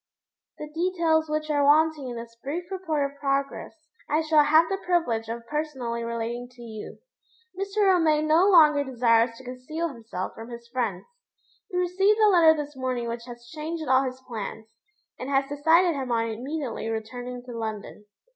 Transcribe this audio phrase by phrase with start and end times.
[0.57, 4.81] The details which are wanting in this brief report of progress I shall have the
[4.83, 6.97] privilege of personally relating to you.
[7.55, 7.83] Mr.
[7.85, 11.05] Romayne no longer desires to conceal himself from his friends.
[11.69, 14.73] He received a letter this morning which has changed all his plans,
[15.19, 18.05] and has decided him on immediately returning to London.